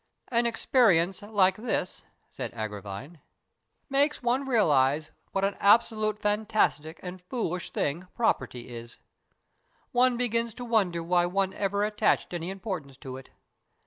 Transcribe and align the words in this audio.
"An 0.29 0.47
experience 0.47 1.21
like 1.21 1.57
this," 1.57 2.05
said 2.31 2.51
Agravine," 2.53 3.19
makes 3.87 4.17
94 4.17 4.17
STORIES 4.17 4.17
IN 4.17 4.23
GREY 4.23 4.29
one 4.29 4.49
realize 4.49 5.11
what 5.31 5.45
an 5.45 5.55
absolutely 5.59 6.19
fantastic 6.21 6.99
and 7.03 7.21
foolish 7.21 7.71
thing 7.71 8.07
property 8.15 8.67
is. 8.69 8.97
One 9.91 10.17
begins 10.17 10.55
to 10.55 10.65
wonder 10.65 11.03
why 11.03 11.27
one 11.27 11.53
ever 11.53 11.83
attached 11.85 12.33
any 12.33 12.49
importance 12.49 12.97
to 12.97 13.15
it. 13.17 13.29